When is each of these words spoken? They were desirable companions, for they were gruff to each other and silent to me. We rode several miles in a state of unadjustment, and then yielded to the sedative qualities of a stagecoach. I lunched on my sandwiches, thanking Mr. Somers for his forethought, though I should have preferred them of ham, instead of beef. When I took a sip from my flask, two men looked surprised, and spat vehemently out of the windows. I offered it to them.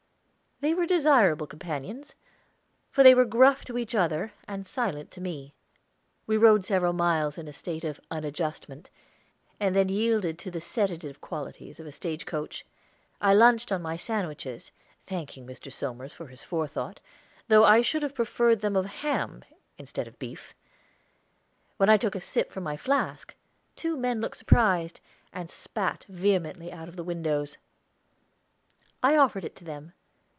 They 0.63 0.75
were 0.75 0.85
desirable 0.85 1.47
companions, 1.47 2.13
for 2.91 3.01
they 3.01 3.15
were 3.15 3.25
gruff 3.25 3.65
to 3.65 3.79
each 3.79 3.95
other 3.95 4.31
and 4.47 4.63
silent 4.63 5.09
to 5.09 5.19
me. 5.19 5.55
We 6.27 6.37
rode 6.37 6.63
several 6.63 6.93
miles 6.93 7.35
in 7.39 7.47
a 7.47 7.51
state 7.53 7.83
of 7.83 7.99
unadjustment, 8.11 8.91
and 9.59 9.75
then 9.75 9.89
yielded 9.89 10.37
to 10.37 10.51
the 10.51 10.61
sedative 10.61 11.19
qualities 11.19 11.79
of 11.79 11.87
a 11.87 11.91
stagecoach. 11.91 12.63
I 13.19 13.33
lunched 13.33 13.71
on 13.71 13.81
my 13.81 13.97
sandwiches, 13.97 14.71
thanking 15.07 15.47
Mr. 15.47 15.73
Somers 15.73 16.13
for 16.13 16.27
his 16.27 16.43
forethought, 16.43 16.99
though 17.47 17.63
I 17.63 17.81
should 17.81 18.03
have 18.03 18.13
preferred 18.13 18.59
them 18.61 18.75
of 18.75 18.85
ham, 18.85 19.43
instead 19.79 20.07
of 20.07 20.19
beef. 20.19 20.53
When 21.77 21.89
I 21.89 21.97
took 21.97 22.13
a 22.13 22.21
sip 22.21 22.51
from 22.51 22.63
my 22.63 22.77
flask, 22.77 23.33
two 23.75 23.97
men 23.97 24.21
looked 24.21 24.37
surprised, 24.37 24.99
and 25.33 25.49
spat 25.49 26.05
vehemently 26.07 26.71
out 26.71 26.87
of 26.87 26.97
the 26.97 27.03
windows. 27.03 27.57
I 29.01 29.17
offered 29.17 29.43
it 29.43 29.55
to 29.55 29.63
them. 29.63 29.93